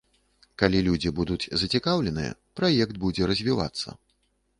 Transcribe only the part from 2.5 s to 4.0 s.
праект будзе развівацца.